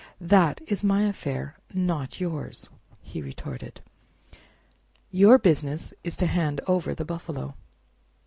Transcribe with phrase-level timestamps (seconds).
[0.19, 2.71] "That is my affair, not yours,"
[3.03, 3.81] he retorted;
[5.11, 7.53] "your business is to hand over the buffalo."